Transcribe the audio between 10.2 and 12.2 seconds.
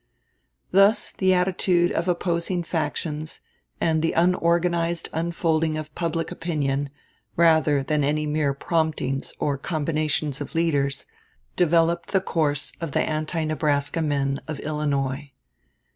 of leaders, developed the